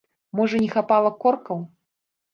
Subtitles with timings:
[0.39, 1.59] Можа, не хапала коркаў?